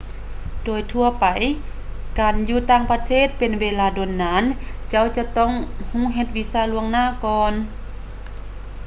[0.65, 1.25] ໂດຍທົ່ວໄປ
[2.19, 4.43] ການຢູ່ຕ່າງປະເທດເປັນເວລາດົນນານ
[4.89, 5.47] ເຈົ້າຈະຕ້ອ
[6.01, 6.63] ງເຮັດວີຊ່າ
[7.25, 8.73] ກ່ອນລວງໜ້າ